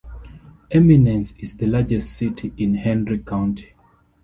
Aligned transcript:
Eminence 0.71 1.31
is 1.37 1.57
the 1.57 1.67
largest 1.67 2.17
city 2.17 2.51
in 2.57 2.73
Henry 2.73 3.19
County. 3.19 3.71